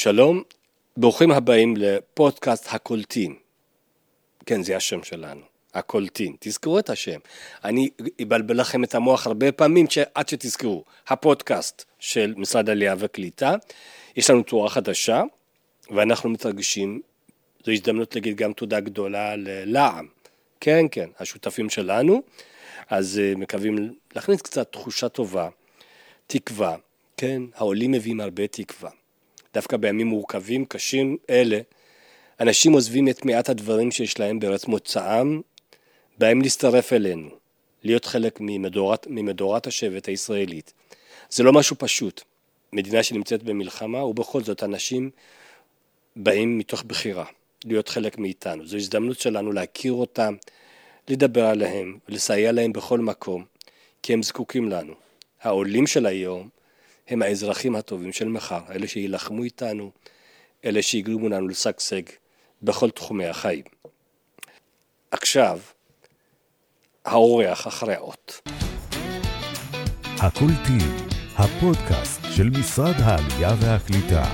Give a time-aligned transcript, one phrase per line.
[0.00, 0.42] שלום,
[0.96, 3.38] ברוכים הבאים לפודקאסט הקולטים.
[4.46, 5.40] כן, זה השם שלנו,
[5.74, 6.36] הקולטים.
[6.40, 7.18] תזכרו את השם.
[7.64, 7.88] אני
[8.22, 10.84] אבלבל לכם את המוח הרבה פעמים עד שתזכרו.
[11.08, 13.54] הפודקאסט של משרד העלייה וקליטה.
[14.16, 15.22] יש לנו תורה חדשה,
[15.90, 17.00] ואנחנו מתרגשים.
[17.64, 20.06] זו הזדמנות להגיד גם תודה גדולה ללע"ם.
[20.60, 22.22] כן, כן, השותפים שלנו.
[22.88, 25.48] אז אה, מקווים להכניס קצת תחושה טובה,
[26.26, 26.76] תקווה.
[27.16, 28.90] כן, העולים מביאים הרבה תקווה.
[29.58, 31.60] דווקא בימים מורכבים, קשים אלה,
[32.40, 35.40] אנשים עוזבים את מעט הדברים שיש להם בארץ מוצאם,
[36.18, 37.28] בהם להצטרף אלינו,
[37.84, 40.72] להיות חלק ממדורת, ממדורת השבט הישראלית.
[41.30, 42.22] זה לא משהו פשוט.
[42.72, 45.10] מדינה שנמצאת במלחמה, ובכל זאת אנשים
[46.16, 47.24] באים מתוך בחירה,
[47.64, 48.66] להיות חלק מאיתנו.
[48.66, 50.34] זו הזדמנות שלנו להכיר אותם,
[51.08, 53.44] לדבר עליהם ולסייע להם בכל מקום,
[54.02, 54.94] כי הם זקוקים לנו.
[55.42, 56.48] העולים של היום
[57.08, 59.90] הם האזרחים הטובים של מחר, אלה שיילחמו איתנו,
[60.64, 62.02] אלה שיגרמו לנו לשגשג
[62.62, 63.64] בכל תחומי החיים.
[65.10, 65.60] עכשיו,
[67.04, 68.40] האורח אחרי האות.
[70.04, 74.24] הקולטים, הפודקאסט של משרד העלייה והקליטה.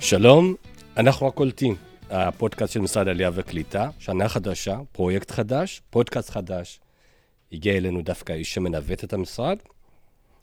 [0.00, 0.54] שלום,
[0.96, 1.74] אנחנו הקולטים,
[2.10, 6.80] הפודקאסט של משרד העלייה והקליטה, שנה חדשה, פרויקט חדש, פודקאסט חדש.
[7.52, 9.58] הגיע אלינו דווקא איש שמנווט את המשרד,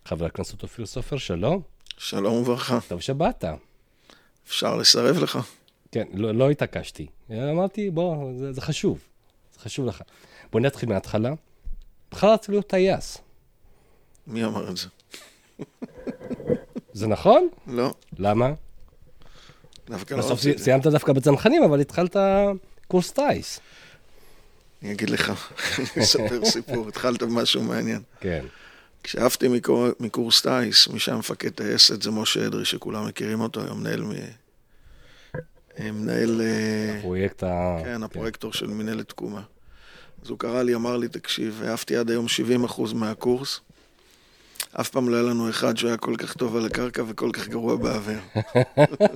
[0.06, 1.62] חבר הכנסת אופיר סופר, שלום.
[1.98, 2.80] שלום וברכה.
[2.88, 3.46] טוב שבאת.
[4.48, 5.40] אפשר לסרב לך.
[5.92, 7.08] כן, לא, לא התעקשתי.
[7.32, 9.00] אמרתי, בוא, זה, זה חשוב,
[9.54, 10.02] זה חשוב לך.
[10.52, 11.34] בוא נתחיל מההתחלה.
[12.12, 13.18] בכלל רציתי להיות טייס.
[14.28, 14.88] מי אמר את זה?
[16.94, 17.48] זה נכון?
[17.68, 17.94] לא.
[18.18, 18.54] למה?
[19.90, 20.64] דווקא לא בסוף רציתי.
[20.64, 22.16] סיימת דווקא בצנחנים, אבל התחלת
[22.88, 23.60] קורס טיס.
[24.84, 25.30] אני אגיד לך,
[25.78, 28.02] אני אספר סיפור, התחלת במשהו מעניין.
[28.20, 28.46] כן.
[29.04, 33.80] כשעפתי מקור, מקורס טיס, מי שהיה מפקד טייסת זה משה אדרי, שכולם מכירים אותו היום,
[33.80, 34.12] מנהל מ...
[35.80, 36.42] אה, מנהל...
[36.42, 37.78] אה, פרויקט ה...
[37.84, 39.42] כן, הפרויקטור של מנהלת תקומה.
[40.24, 42.26] אז הוא קרא לי, אמר לי, תקשיב, העפתי עד היום
[42.68, 43.60] 70% מהקורס.
[44.74, 47.76] אף פעם לא היה לנו אחד שהיה כל כך טוב על הקרקע וכל כך גרוע
[47.76, 48.20] באוויר.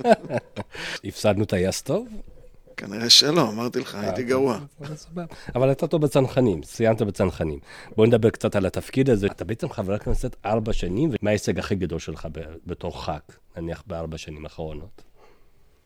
[1.04, 2.08] הפסדנו טייס טוב?
[2.78, 4.58] כנראה שלא, אמרתי לך, הייתי גרוע.
[5.54, 7.58] אבל אתה טוב בצנחנים, סיימת בצנחנים.
[7.96, 9.26] בוא נדבר קצת על התפקיד הזה.
[9.26, 12.28] אתה בעצם חבר כנסת ארבע שנים, ומה ההישג הכי גדול שלך
[12.66, 13.20] בתור ח"כ,
[13.56, 15.02] נניח בארבע שנים האחרונות?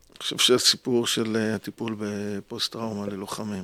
[0.09, 3.63] אני חושב שהסיפור של אה, הטיפול בפוסט-טראומה ללוחמים.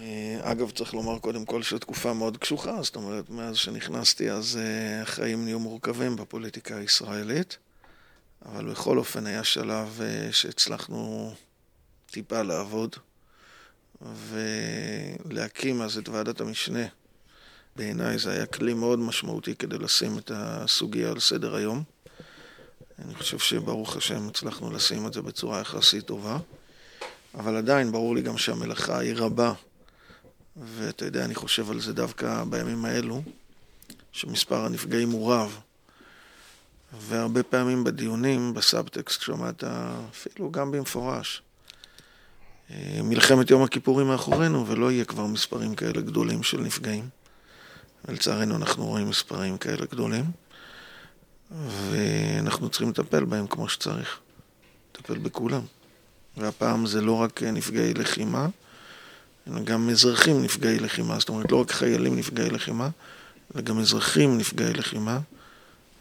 [0.00, 5.02] אה, אגב, צריך לומר קודם כל שתקופה מאוד קשוחה, זאת אומרת, מאז שנכנסתי אז אה,
[5.02, 7.58] החיים נהיו מורכבים בפוליטיקה הישראלית,
[8.46, 11.32] אבל בכל אופן היה שלב אה, שהצלחנו
[12.10, 12.96] טיפה לעבוד,
[14.02, 16.84] ולהקים אז את ועדת המשנה.
[17.76, 21.82] בעיניי זה היה כלי מאוד משמעותי כדי לשים את הסוגיה על סדר היום.
[23.04, 26.38] אני חושב שברוך השם הצלחנו לשים את זה בצורה יחסית טובה,
[27.34, 29.52] אבל עדיין ברור לי גם שהמלאכה היא רבה,
[30.56, 33.22] ואתה יודע, אני חושב על זה דווקא בימים האלו,
[34.12, 35.60] שמספר הנפגעים הוא רב,
[37.00, 39.64] והרבה פעמים בדיונים, בסאבטקסט, שמעת
[40.10, 41.42] אפילו גם במפורש,
[43.04, 47.08] מלחמת יום הכיפורים מאחורינו, ולא יהיה כבר מספרים כאלה גדולים של נפגעים.
[48.04, 50.24] ולצערנו אנחנו רואים מספרים כאלה גדולים.
[51.90, 54.18] ואנחנו צריכים לטפל בהם כמו שצריך.
[54.94, 55.62] לטפל בכולם.
[56.36, 58.48] והפעם זה לא רק נפגעי לחימה,
[59.48, 61.18] אלא גם אזרחים נפגעי לחימה.
[61.18, 62.88] זאת אומרת, לא רק חיילים נפגעי לחימה,
[63.54, 65.18] אלא גם אזרחים נפגעי לחימה.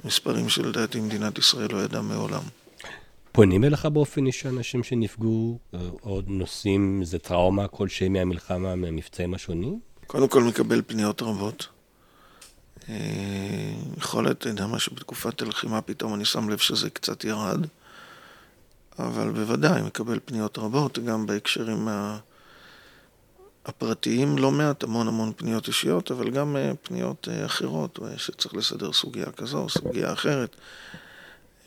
[0.04, 2.42] מספרים שלדעתי מדינת ישראל לא ידעה מעולם.
[3.32, 9.80] פונים אליך באופן אישי אנשים שנפגעו, אה, או נושאים איזה טראומה כלשהי מהמלחמה, מהמבצעים השונים?
[10.08, 11.68] קודם כל מקבל פניות רבות.
[12.90, 12.96] אה,
[13.98, 17.66] יכול להיות, אתה יודע מה, שבתקופת הלחימה פתאום אני שם לב שזה קצת ירד,
[19.00, 21.88] אבל בוודאי מקבל פניות רבות, גם בהקשרים
[23.70, 28.56] הפרטיים, לא מעט, המון המון פניות אישיות, אבל גם אה, פניות אה, אחרות, אה, שצריך
[28.56, 30.56] לסדר סוגיה כזו, סוגיה אחרת.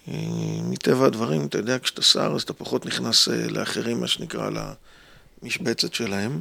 [0.08, 0.14] אה,
[0.62, 4.50] מטבע הדברים, אתה יודע, כשאתה שר, אז אתה פחות נכנס אה, לאחרים, מה שנקרא,
[5.42, 6.40] למשבצת שלהם.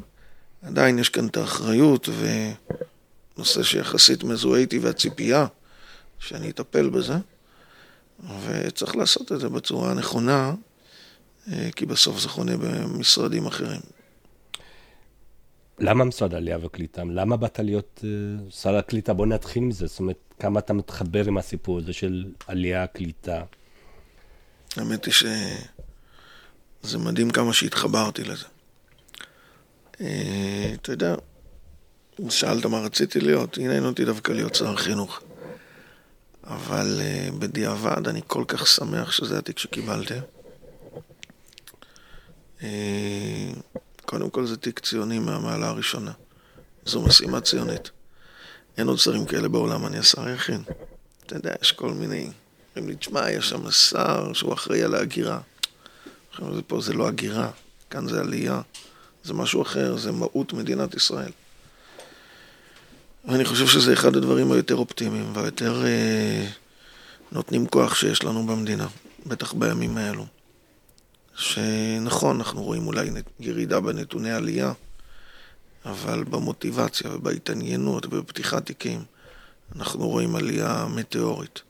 [0.62, 2.10] עדיין יש כאן את האחריות
[3.38, 5.46] ונושא שיחסית מזוהה איתי והציפייה
[6.20, 7.14] שאני אטפל בזה
[8.46, 10.54] וצריך לעשות את זה בצורה הנכונה
[11.52, 13.82] אה, כי בסוף זה חונה במשרדים אחרים.
[15.80, 17.04] למה משרד העלייה והקליטה?
[17.04, 18.04] למה באת להיות
[18.50, 19.14] שר הקליטה?
[19.14, 19.88] בוא נתחיל מזה.
[19.88, 23.44] זאת אומרת, כמה אתה מתחבר עם הסיפור הזה של עלייה, קליטה.
[24.78, 28.46] האמת היא שזה מדהים כמה שהתחברתי לזה.
[30.02, 31.16] אה, אתה יודע,
[32.30, 35.22] שאלת מה רציתי להיות, עניין אותי דווקא להיות שר חינוך.
[36.44, 40.20] אבל uh, בדיעבד אני כל כך שמח שזה התיק שקיבלתם.
[42.60, 42.64] Uh,
[44.06, 46.12] קודם כל זה תיק ציוני מהמעלה הראשונה.
[46.86, 47.92] זו משימה ציונית.
[48.78, 50.62] אין עוד שרים כאלה בעולם, אני השר היחיד.
[51.26, 52.30] אתה יודע, יש כל מיני...
[52.76, 55.40] אומרים לי, תשמע, יש שם שר שהוא אחראי על ההגירה.
[56.32, 57.52] עכשיו, פה זה לא הגירה,
[57.90, 58.62] כאן זה עלייה.
[59.24, 61.32] זה משהו אחר, זה מהות מדינת ישראל.
[63.26, 66.48] ואני חושב שזה אחד הדברים היותר אופטימיים והיותר אה,
[67.32, 68.88] נותנים כוח שיש לנו במדינה,
[69.26, 70.26] בטח בימים האלו.
[71.36, 73.10] שנכון, אנחנו רואים אולי
[73.40, 74.74] ירידה בנתוני עלייה,
[75.86, 79.04] אבל במוטיבציה ובהתעניינות ובפתיחת תיקים
[79.76, 81.62] אנחנו רואים עלייה מטאורית.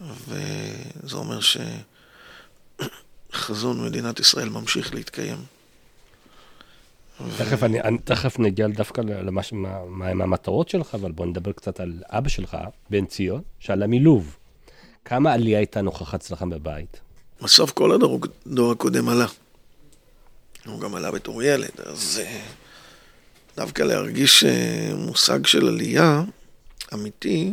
[0.00, 1.38] וזה אומר
[3.30, 5.38] שחזון מדינת ישראל ממשיך להתקיים.
[7.38, 9.40] תכף, אני, אני, תכף נגיע דוווקא למה
[9.86, 12.56] מה המטרות שלך, אבל בוא נדבר קצת על אבא שלך,
[12.90, 14.36] בן ציון, שעלה מלוב.
[15.04, 17.00] כמה עלייה הייתה נוכחת אצלכם בבית?
[17.42, 19.26] בסוף כל הדור, הדור הקודם עלה.
[20.66, 22.40] הוא גם עלה בתור ילד, אז אה,
[23.56, 26.22] דווקא להרגיש אה, מושג של עלייה
[26.94, 27.52] אמיתי,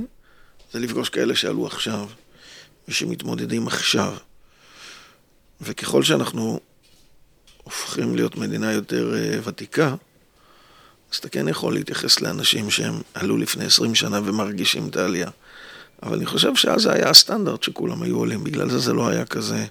[0.73, 2.07] זה לפגוש כאלה שעלו עכשיו,
[2.87, 4.13] ושמתמודדים עכשיו.
[5.61, 6.59] וככל שאנחנו
[7.63, 9.95] הופכים להיות מדינה יותר uh, ותיקה,
[11.11, 15.29] אז אתה כן יכול להתייחס לאנשים שהם עלו לפני 20 שנה ומרגישים את העלייה.
[16.03, 19.25] אבל אני חושב שאז זה היה הסטנדרט שכולם היו עולים, בגלל זה זה לא היה
[19.25, 19.65] כזה,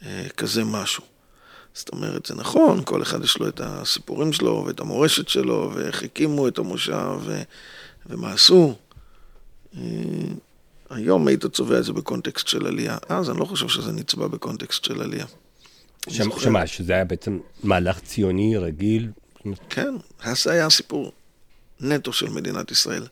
[0.00, 0.04] uh,
[0.36, 1.04] כזה משהו.
[1.76, 6.02] זאת אומרת, זה נכון, כל אחד יש לו את הסיפורים שלו ואת המורשת שלו, ואיך
[6.02, 7.42] הקימו את המושב ו...
[8.06, 8.74] ומה עשו.
[9.74, 9.78] Uh,
[10.90, 12.98] היום היית צובע את זה בקונטקסט של עלייה.
[13.08, 15.26] אז אני לא חושב שזה נצבע בקונטקסט של עלייה.
[16.08, 19.10] שמה, שזה היה בעצם מהלך ציוני רגיל?
[19.70, 19.94] כן,
[20.34, 21.12] זה היה סיפור
[21.80, 23.06] נטו של מדינת ישראל.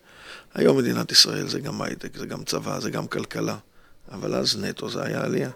[0.54, 3.56] היום מדינת ישראל זה גם הייטק, זה גם צבא, זה גם כלכלה,
[4.12, 5.50] אבל אז נטו זה היה עלייה.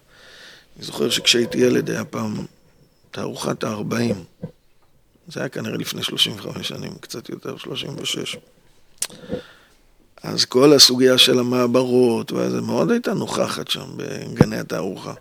[0.76, 2.34] אני זוכר שכשהייתי ילד היה פעם
[3.18, 4.44] תערוכת ה-40,
[5.28, 8.36] זה היה כנראה לפני 35 שנים, קצת יותר, 36.
[10.22, 15.14] אז כל הסוגיה של המעברות, וזה מאוד הייתה נוכחת שם בגני התערוכה.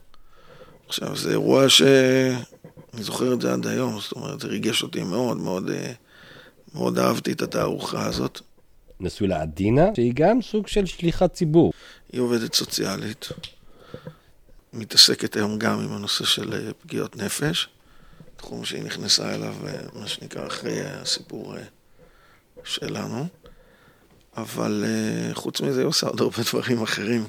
[0.88, 1.82] עכשיו, זה אירוע ש...
[2.94, 5.92] אני זוכר את זה עד היום, זאת אומרת, זה ריגש אותי מאוד, מאוד, אה,
[6.76, 8.42] מאוד אהבתי את התערוכה הזאת.
[9.00, 11.74] נשוי לעדינה, שהיא גם סוג של שליחת ציבור.
[12.14, 13.30] היא עובדת סוציאלית,
[14.74, 17.70] מתעסקת היום גם עם הנושא של אה, פגיעות נפש,
[18.38, 21.56] תחום שהיא נכנסה אליו, אה, מה שנקרא, אחרי הסיפור
[22.64, 23.28] שלנו.
[24.38, 24.86] אבל
[25.34, 27.28] חוץ מזה היא עושה עוד הרבה דברים אחרים.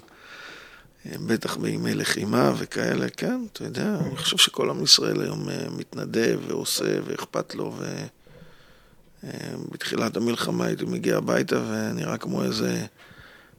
[1.07, 6.41] בטח בימי לחימה וכאלה, כן, אתה יודע, אני חושב שכל עם ישראל היום אה, מתנדב
[6.47, 7.77] ועושה ואכפת לו,
[9.23, 12.87] ובתחילת אה, המלחמה הייתי מגיע הביתה ונראה כמו איזה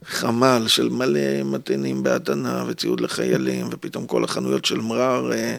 [0.04, 5.56] חמ"ל של מלא מתנים בהתנה וציוד לחיילים, ופתאום כל החנויות של מרר אה,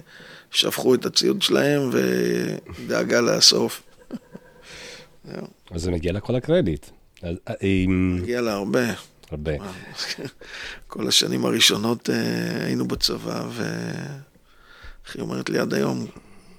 [0.52, 3.84] שפכו את הציוד שלהם ודאגה לאסוף.
[5.72, 6.86] אז זה מגיע לה כל הקרדיט.
[7.88, 8.86] מגיע לה הרבה.
[9.32, 9.52] הרבה.
[10.88, 16.08] כל השנים הראשונות אה, היינו בצבא, ואחי אומרת לי עד היום,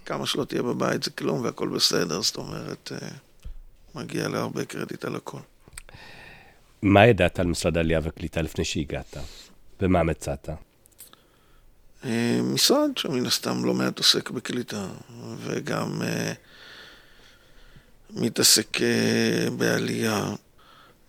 [0.07, 3.09] כמה שלא תהיה בבית זה כלום והכל בסדר, זאת אומרת, אה,
[3.95, 5.39] מגיע לה הרבה קרדיט על הכל.
[6.83, 9.17] מה ידעת על משרד העלייה והקליטה לפני שהגעת?
[9.81, 10.49] ומה מצאת?
[12.05, 14.87] אה, משרד שמן הסתם לא מעט עוסק בקליטה,
[15.39, 16.03] וגם
[18.11, 18.79] מתעסק
[19.59, 20.35] בעלייה.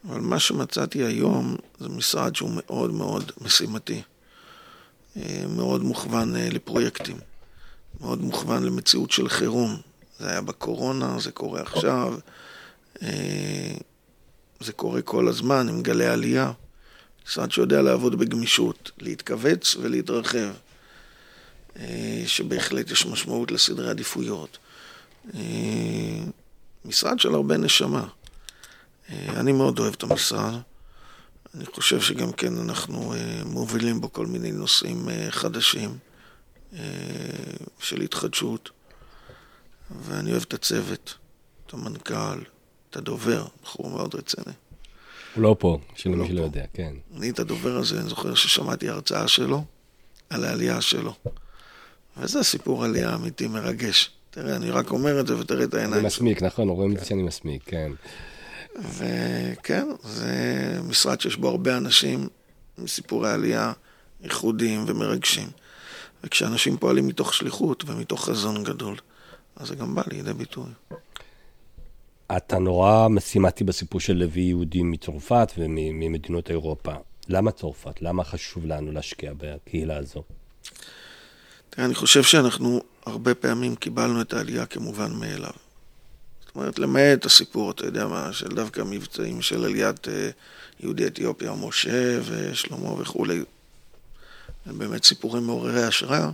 [0.09, 4.01] אבל מה שמצאתי היום זה משרד שהוא מאוד מאוד משימתי,
[5.17, 7.17] אה, מאוד מוכוון אה, לפרויקטים,
[8.01, 9.77] מאוד מוכוון למציאות של חירום.
[10.19, 12.13] זה היה בקורונה, זה קורה עכשיו,
[13.01, 13.73] אה,
[14.63, 16.51] זה קורה כל הזמן עם גלי עלייה.
[17.27, 20.51] משרד שיודע לעבוד בגמישות, להתכווץ ולהתרחב,
[22.25, 24.57] שבהחלט יש משמעות לסדרי עדיפויות.
[26.85, 28.07] משרד של הרבה נשמה.
[29.09, 30.53] אה, אני מאוד אוהב את המשרד.
[31.55, 35.97] אני חושב שגם כן אנחנו אה, מובילים בו כל מיני נושאים אה, חדשים
[37.79, 38.69] של התחדשות.
[40.01, 41.15] ואני אוהב את הצוות,
[41.67, 42.39] את המנכ"ל,
[42.93, 44.53] את הדובר, בחור מאוד רציני.
[45.35, 46.93] הוא לא פה, שלמי לא שלא יודע, כן.
[47.17, 49.63] אני את הדובר הזה, אני זוכר ששמעתי הרצאה שלו
[50.29, 51.13] על העלייה שלו.
[52.17, 54.11] וזה סיפור עלייה אמיתי מרגש.
[54.29, 55.99] תראה, אני רק אומר את זה ותראה את העיניים.
[55.99, 57.91] אני מסמיק, נכון, רואים את זה שאני מסמיק, כן.
[58.75, 60.33] וכן, זה
[60.89, 62.27] משרד שיש בו הרבה אנשים
[62.77, 63.73] עם סיפורי עלייה
[64.23, 65.47] ייחודיים ומרגשים.
[66.23, 68.95] וכשאנשים פועלים מתוך שליחות ומתוך חזון גדול,
[69.55, 70.69] אז זה גם בא לידי ביטוי.
[72.27, 76.93] אתה נורא משימתי בסיפור של להביא יהודים מצרפת וממדינות אירופה.
[77.29, 78.01] למה צרפת?
[78.01, 80.23] למה חשוב לנו להשקיע בקהילה הזו?
[81.69, 85.51] תראה, אני חושב שאנחנו הרבה פעמים קיבלנו את העלייה כמובן מאליו.
[86.45, 90.29] זאת אומרת, למעט הסיפור, אתה יודע מה, של דווקא מבצעים של עליית אה,
[90.79, 93.43] יהודי אתיופיה, משה ושלמה וכולי,
[94.65, 96.29] הם באמת סיפורים מעוררי השראה,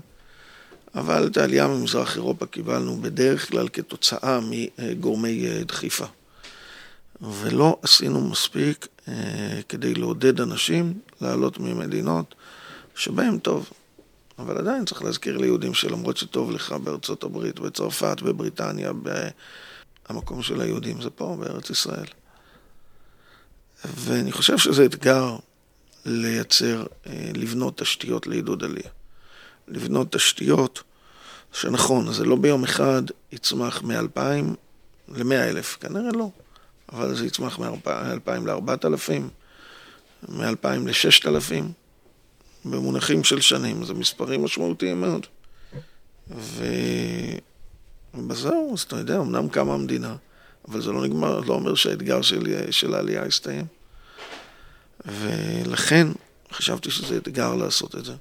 [0.96, 6.06] אבל את העלייה ממזרח אירופה קיבלנו בדרך כלל כתוצאה מגורמי אה, דחיפה.
[7.22, 9.14] ולא עשינו מספיק אה,
[9.70, 12.36] כדי לעודד אנשים לעלות ממדינות
[12.96, 13.70] שבהם טוב.
[14.40, 18.92] אבל עדיין צריך להזכיר ליהודים שלמרות שטוב לך בארצות הברית, בצרפת, בבריטניה,
[20.08, 22.08] המקום של היהודים זה פה, בארץ ישראל.
[23.86, 25.36] ואני חושב שזה אתגר
[26.06, 28.90] לייצר, אה, לבנות תשתיות לעידוד עלייה.
[29.70, 30.84] לבנות תשתיות
[31.54, 34.20] שנכון, זה לא ביום אחד יצמח מ-2,000
[35.08, 36.30] ל-100,000, כנראה לא.
[36.92, 39.12] אבל זה יצמח מ-2,000 ל-4,000,
[40.30, 41.64] מ-2,000 ל-6,000,
[42.66, 45.26] במונחים של שנים, זה מספרים משמעותיים מאוד.
[46.32, 46.66] ו...
[48.30, 50.16] וזהו, אז אתה יודע, אמנם קמה המדינה,
[50.68, 53.66] אבל זה לא נגמר, לא אומר שהאתגר של, של העלייה יסתיים.
[55.06, 56.08] ולכן
[56.52, 58.14] חשבתי שזה אתגר לעשות את זה.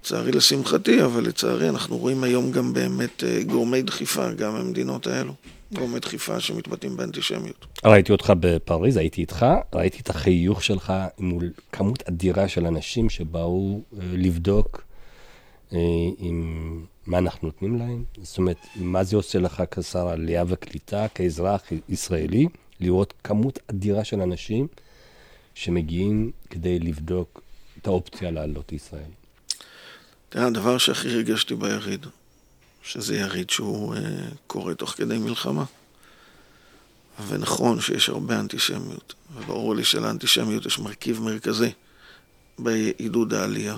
[0.00, 5.32] לצערי לשמחתי, אבל לצערי אנחנו רואים היום גם באמת אה, גורמי דחיפה, גם במדינות האלו.
[5.74, 7.66] גורמי דחיפה שמתבטאים באנטישמיות.
[7.84, 13.80] ראיתי אותך בפריז, הייתי איתך, ראיתי את החיוך שלך מול כמות אדירה של אנשים שבאו
[13.92, 14.82] אה, לבדוק
[15.72, 15.78] אה,
[16.18, 18.04] עם מה אנחנו נותנים להם.
[18.22, 22.46] זאת אומרת, מה זה עושה לך כשר עלייה וקליטה, כאזרח ישראלי,
[22.80, 24.66] לראות כמות אדירה של אנשים
[25.54, 27.42] שמגיעים כדי לבדוק
[27.78, 29.19] את האופציה לעלות לישראל.
[30.30, 32.06] תראה, הדבר שהכי ריגשתי ביריד,
[32.82, 34.00] שזה יריד שהוא אה,
[34.46, 35.64] קורה תוך כדי מלחמה.
[37.28, 41.70] ונכון שיש הרבה אנטישמיות, וברור לי שלאנטישמיות יש מרכיב מרכזי
[42.58, 43.76] בעידוד העלייה,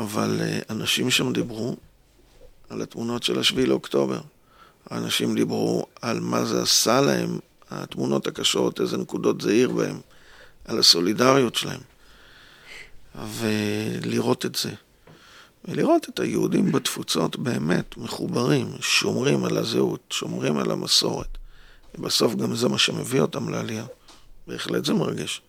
[0.00, 1.76] אבל אה, אנשים שם דיברו
[2.68, 4.20] על התמונות של השביעי לאוקטובר.
[4.90, 7.38] האנשים דיברו על מה זה עשה להם,
[7.70, 10.00] התמונות הקשות, איזה נקודות זה העיר בהם,
[10.64, 11.80] על הסולידריות שלהם.
[13.14, 14.70] ולראות את זה.
[15.64, 21.38] ולראות את היהודים בתפוצות באמת מחוברים, שומרים על הזהות, שומרים על המסורת.
[21.94, 23.84] ובסוף גם זה מה שמביא אותם לעלייה.
[24.46, 25.42] בהחלט זה מרגש.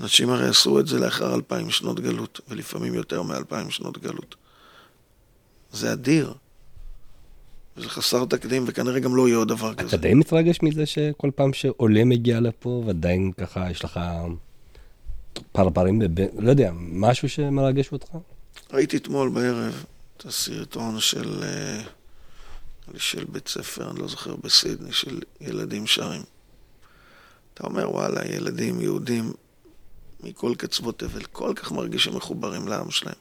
[0.00, 4.34] אנשים הרי עשו את זה לאחר אלפיים שנות גלות, ולפעמים יותר מאלפיים שנות גלות.
[5.72, 6.34] זה אדיר.
[7.76, 9.88] וזה חסר תקדים, וכנראה גם לא יהיה עוד דבר כזה.
[9.88, 14.00] אתה די מתרגש מזה שכל פעם שעולה מגיע לפה, ועדיין ככה יש לך
[15.52, 16.02] פרפרים,
[16.38, 18.08] לא יודע, משהו שמרגש אותך?
[18.72, 19.84] ראיתי אתמול בערב
[20.16, 21.82] את הסרטון של, אה,
[22.96, 26.22] של בית ספר, אני לא זוכר, בסידני, של ילדים שרים.
[27.54, 29.32] אתה אומר, וואלה, ילדים יהודים
[30.22, 33.14] מכל קצוות תבל, כל כך מרגישים מחוברים לעם שלהם,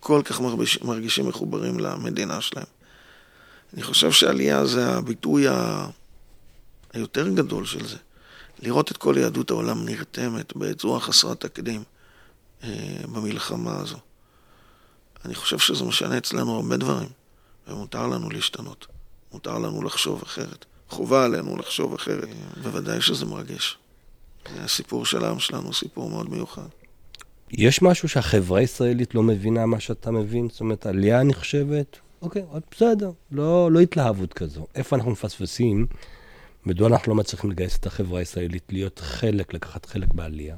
[0.00, 2.66] כל כך מרגיש, מרגישים מחוברים למדינה שלהם.
[3.74, 5.86] אני חושב שעלייה זה הביטוי ה...
[6.92, 7.96] היותר גדול של זה.
[8.62, 11.82] לראות את כל יהדות העולם נרתמת בצורה חסרת תקדים
[12.62, 12.68] אה,
[13.12, 13.98] במלחמה הזו.
[15.24, 17.08] אני חושב שזה משנה אצלנו הרבה דברים,
[17.68, 18.86] ומותר לנו להשתנות.
[19.32, 20.64] מותר לנו לחשוב אחרת.
[20.88, 22.28] חובה עלינו לחשוב אחרת.
[22.62, 23.78] בוודאי שזה מרגש.
[24.46, 26.68] הסיפור של העם שלנו הוא סיפור מאוד מיוחד.
[27.50, 30.48] יש משהו שהחברה הישראלית לא מבינה מה שאתה מבין?
[30.50, 34.66] זאת אומרת, עלייה נחשבת, אוקיי, בסדר, לא, לא התלהבות כזו.
[34.74, 35.86] איפה אנחנו מפספסים?
[36.66, 40.56] מדוע אנחנו לא מצליחים לגייס את החברה הישראלית להיות חלק, לקחת חלק בעלייה?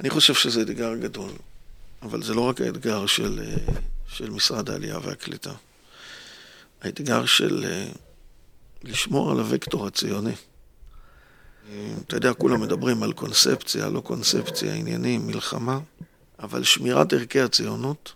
[0.00, 1.30] אני חושב שזה אתגר גדול.
[2.06, 3.72] אבל זה לא רק האתגר של, אה,
[4.08, 5.52] של משרד העלייה והקליטה.
[6.82, 7.88] האתגר של אה,
[8.82, 10.34] לשמור על הוקטור הציוני.
[12.06, 15.78] אתה יודע, כולם מדברים על קונספציה, לא קונספציה, עניינים, מלחמה,
[16.38, 18.12] אבל שמירת ערכי הציונות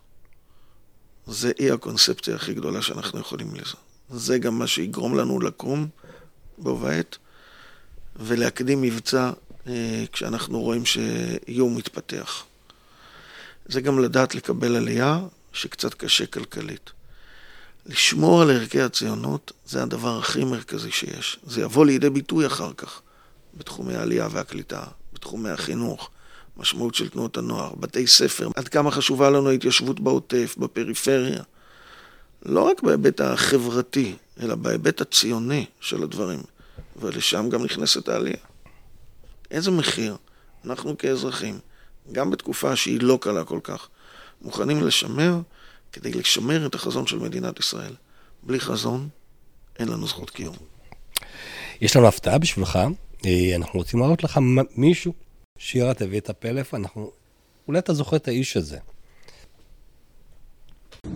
[1.26, 3.76] זה אי הקונספציה הכי גדולה שאנחנו יכולים לזה.
[4.10, 5.88] זה גם מה שיגרום לנו לקום
[6.58, 7.16] בו בעת
[8.16, 9.30] ולהקדים מבצע
[9.66, 12.44] אה, כשאנחנו רואים שאיום מתפתח.
[13.66, 15.20] זה גם לדעת לקבל עלייה
[15.52, 16.90] שקצת קשה כלכלית.
[17.86, 21.38] לשמור על ערכי הציונות זה הדבר הכי מרכזי שיש.
[21.46, 23.00] זה יבוא לידי ביטוי אחר כך
[23.54, 26.10] בתחומי העלייה והקליטה, בתחומי החינוך,
[26.56, 31.42] משמעות של תנועות הנוער, בתי ספר, עד כמה חשובה לנו ההתיישבות בעוטף, בפריפריה.
[32.46, 36.40] לא רק בהיבט החברתי, אלא בהיבט הציוני של הדברים.
[36.96, 38.36] ולשם גם נכנסת העלייה.
[39.50, 40.16] איזה מחיר
[40.64, 41.58] אנחנו כאזרחים
[42.12, 43.88] גם בתקופה שהיא לא קלה כל כך,
[44.42, 45.40] מוכנים לשמר
[45.92, 47.92] כדי לשמר את החזון של מדינת ישראל.
[48.42, 49.08] בלי חזון,
[49.78, 50.56] אין לנו זכות קיום.
[51.80, 52.78] יש לנו הפתעה בשבילך,
[53.26, 54.40] אה, אנחנו רוצים להראות לך
[54.76, 55.12] מישהו
[55.58, 57.10] שירה, תביא את הפלאפון, אנחנו...
[57.68, 58.78] אולי אתה זוכר את האיש הזה.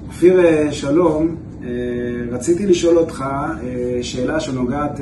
[0.09, 1.37] אופיר, אה, שלום.
[1.63, 1.69] אה,
[2.37, 3.25] רציתי לשאול אותך
[4.03, 5.01] שאלה שנוגעת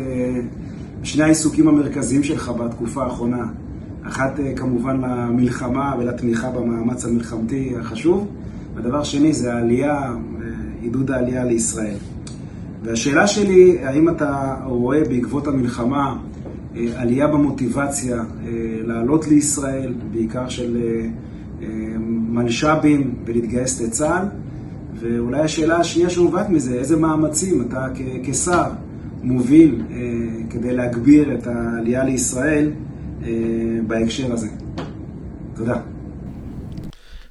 [1.00, 3.44] בשני העיסוקים המרכזיים שלך בתקופה האחרונה.
[4.02, 8.26] אחת כמובן למלחמה ולתמיכה במאמץ המלחמתי החשוב,
[8.74, 10.14] והדבר שני זה העלייה,
[10.80, 11.96] עידוד העלייה לישראל.
[12.82, 16.16] והשאלה שלי, האם אתה רואה בעקבות המלחמה
[16.96, 18.22] עלייה במוטיבציה
[18.84, 20.76] לעלות לישראל, בעיקר של
[22.08, 24.26] מלש"בים ולהתגייס לצה"ל?
[25.02, 27.86] ואולי השאלה השנייה שנובעת מזה, איזה מאמצים אתה
[28.24, 28.70] כשר
[29.22, 29.96] מוביל אה,
[30.50, 32.91] כדי להגביר את העלייה לישראל אה,
[33.86, 34.48] בהקשר הזה.
[35.56, 35.80] תודה.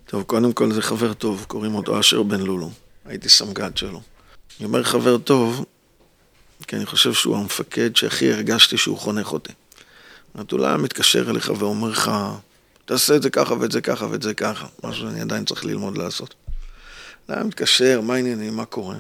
[0.06, 2.70] טוב, קודם כל זה חבר טוב, קוראים אותו אשר בן לולו.
[3.06, 4.02] הייתי סמג"ד שלו.
[4.60, 5.66] אני אומר חבר טוב,
[6.68, 9.54] כי אני חושב שהוא המפקד שהכי הרגשתי שהוא חונך אותי.
[10.38, 12.12] זאת אולי מתקשר אליך ואומר לך,
[12.86, 15.98] תעשה את זה ככה ואת זה ככה ואת זה ככה, משהו שאני עדיין צריך ללמוד
[15.98, 16.36] לעשות.
[17.28, 18.96] היה מתקשר, מה העניינים, מה קורה?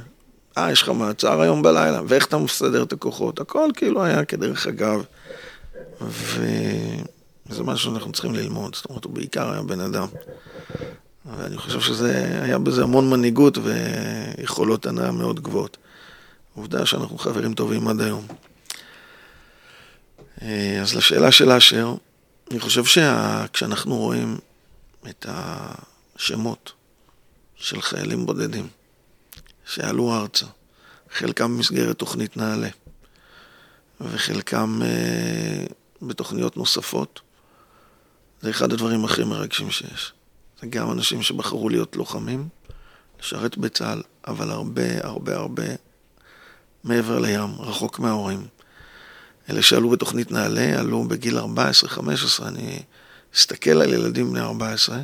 [0.57, 3.39] אה, יש לך מעצר היום בלילה, ואיך אתה מסדר את הכוחות?
[3.39, 5.03] הכל כאילו היה כדרך אגב.
[6.09, 10.07] וזה משהו שאנחנו צריכים ללמוד, זאת אומרת, הוא בעיקר היה בן אדם.
[11.25, 15.77] ואני חושב שזה, היה בזה המון מנהיגות ויכולות הנאה מאוד גבוהות.
[16.55, 18.27] עובדה שאנחנו חברים טובים עד היום.
[20.81, 21.95] אז לשאלה של אשר,
[22.51, 24.37] אני חושב שכשאנחנו רואים
[25.09, 26.71] את השמות
[27.55, 28.67] של חיילים בודדים
[29.65, 30.45] שעלו ארצה,
[31.13, 32.69] חלקם במסגרת תוכנית נעל"ה
[34.01, 35.65] וחלקם אה,
[36.01, 37.21] בתוכניות נוספות.
[38.41, 40.13] זה אחד הדברים הכי מרגשים שיש.
[40.61, 42.49] זה גם אנשים שבחרו להיות לוחמים,
[43.19, 45.63] לשרת בצה"ל, אבל הרבה הרבה הרבה
[46.83, 48.47] מעבר לים, רחוק מההורים.
[49.49, 51.43] אלה שעלו בתוכנית נעל"ה, עלו בגיל 14-15,
[52.45, 52.83] אני
[53.35, 55.01] אסתכל על ילדים בני 14,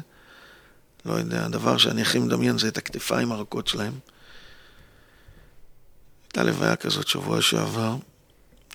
[1.06, 3.94] לא יודע, הדבר שאני הכי מדמיין זה את הכתפיים הרכות שלהם.
[6.28, 7.96] הייתה לוויה כזאת שבוע שעבר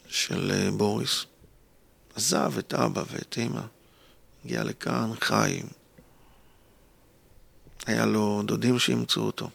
[0.06, 1.24] של אה, בוריס.
[2.14, 3.60] עזב את אבא ואת אימא,
[4.44, 5.62] הגיע לכאן, חי.
[7.86, 9.50] היה לו דודים שאימצו אותו.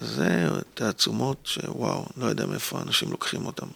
[0.00, 3.66] זה תעצומות שוואו, לא יודע מאיפה אנשים לוקחים אותם.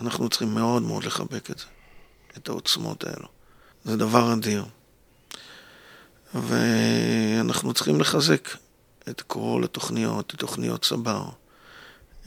[0.00, 1.64] אנחנו צריכים מאוד מאוד לחבק את זה,
[2.36, 3.28] את העוצמות האלו.
[3.84, 4.64] זה דבר אדיר.
[6.34, 8.48] ואנחנו צריכים לחזק
[9.08, 11.24] את כל התוכניות, את תוכניות סבר,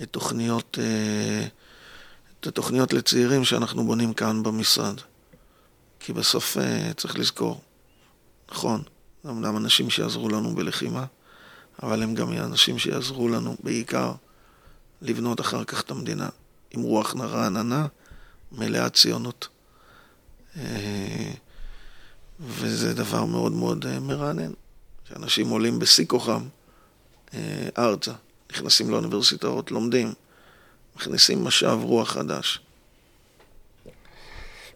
[0.01, 1.47] את תוכניות, אה,
[2.39, 5.01] את התוכניות לצעירים שאנחנו בונים כאן במשרד.
[5.99, 7.61] כי בסוף אה, צריך לזכור,
[8.51, 8.83] נכון,
[9.25, 11.05] אמנם אנשים שיעזרו לנו בלחימה,
[11.83, 14.13] אבל הם גם אנשים שיעזרו לנו בעיקר
[15.01, 16.29] לבנות אחר כך את המדינה
[16.71, 17.87] עם רוח רעננה,
[18.51, 19.47] מלאה ציונות.
[20.57, 21.31] אה,
[22.39, 24.51] וזה דבר מאוד מאוד אה, מרענן,
[25.09, 26.41] שאנשים עולים בשיא כוחם
[27.77, 28.13] ארצה,
[28.51, 30.13] נכנסים לאוניברסיטאות, לומדים,
[30.99, 32.59] מכניסים משאב רוח חדש.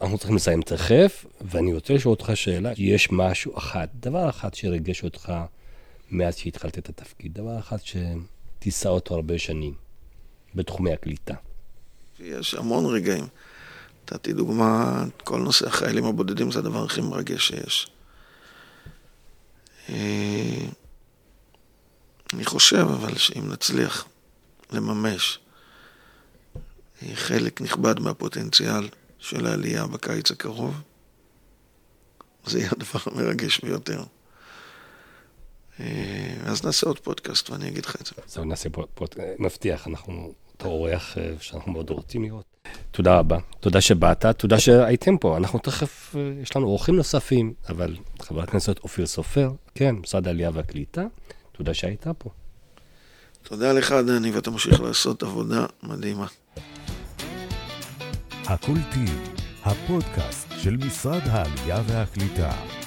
[0.02, 5.04] אנחנו צריכים לסיים תכף, ואני רוצה לשאול אותך שאלה, יש משהו אחד, דבר אחד שריגש
[5.04, 5.34] אותך
[6.12, 9.74] מאז שהתחלת את התפקיד, דבר אחד שתישא אותו הרבה שנים
[10.56, 11.34] בתחומי הקליטה.
[12.20, 13.28] יש המון רגעים.
[14.04, 17.88] נתתי דוגמה, כל נושא החיילים הבודדים זה הדבר הכי מרגש שיש.
[19.90, 20.66] אה,
[22.34, 24.06] אני חושב אבל שאם נצליח
[24.72, 25.40] לממש
[27.10, 28.90] אה, חלק נכבד מהפוטנציאל
[29.20, 30.82] של העלייה בקיץ הקרוב,
[32.46, 34.04] זה יהיה הדבר המרגש ביותר.
[35.80, 38.12] אה, אז נעשה עוד פודקאסט ואני אגיד לך את זה.
[38.28, 42.46] זהו, נעשה פודקאסט, מבטיח, אנחנו אתה אורח אה, שאנחנו מאוד רוצים לראות.
[42.92, 45.38] תודה רבה, תודה שבאת, תודה שהייתם פה.
[45.38, 50.50] אנחנו תכף, אה, יש לנו אורחים נוספים, אבל חבר הכנסת אופיר סופר, כן, משרד העלייה
[50.54, 51.06] והקליטה,
[51.52, 52.30] תודה שהיית פה.
[53.44, 56.28] תודה לך, דני, ואתה ממשיך לעשות עבודה מדהימה.
[58.48, 59.24] הקולטים,
[59.64, 62.83] הפודקאסט של משרד העלייה והקליטה.